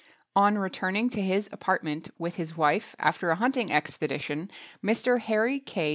[0.35, 4.49] On returning to his Apartment with his wife after a hunting expedition
[4.83, 5.19] Mr.
[5.19, 5.89] Hairy K.